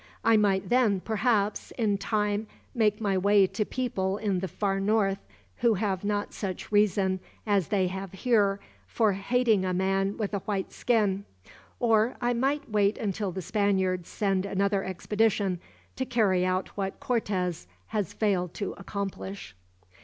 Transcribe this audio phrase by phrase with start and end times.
[0.23, 5.19] I might then, perhaps, in time make my way to people in the far north,
[5.57, 10.39] who have not such reason as they have here for hating a man with a
[10.39, 11.25] white skin;
[11.79, 15.59] or I might wait until the Spaniards send another expedition,
[15.97, 19.55] to carry out what Cortez has failed to accomplish."